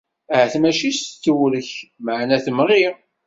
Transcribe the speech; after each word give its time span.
Ahat 0.33 0.53
mačči 0.61 0.89
s 0.97 1.01
tewrek, 1.23 1.69
meεna 2.03 2.37
temɣi. 2.45 2.83